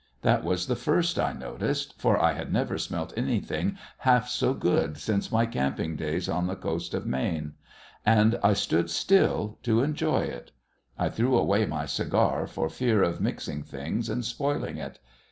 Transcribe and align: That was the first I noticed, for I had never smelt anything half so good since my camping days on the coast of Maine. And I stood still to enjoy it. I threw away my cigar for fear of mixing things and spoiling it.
That 0.23 0.43
was 0.43 0.65
the 0.65 0.75
first 0.75 1.19
I 1.19 1.31
noticed, 1.31 1.93
for 2.01 2.19
I 2.19 2.33
had 2.33 2.51
never 2.51 2.79
smelt 2.79 3.13
anything 3.15 3.77
half 3.99 4.27
so 4.29 4.51
good 4.55 4.97
since 4.97 5.31
my 5.31 5.45
camping 5.45 5.95
days 5.95 6.27
on 6.27 6.47
the 6.47 6.55
coast 6.55 6.95
of 6.95 7.05
Maine. 7.05 7.53
And 8.03 8.39
I 8.43 8.53
stood 8.53 8.89
still 8.89 9.59
to 9.61 9.83
enjoy 9.83 10.21
it. 10.21 10.53
I 10.97 11.09
threw 11.09 11.37
away 11.37 11.67
my 11.67 11.85
cigar 11.85 12.47
for 12.47 12.67
fear 12.67 13.03
of 13.03 13.21
mixing 13.21 13.61
things 13.61 14.09
and 14.09 14.25
spoiling 14.25 14.77
it. 14.77 14.97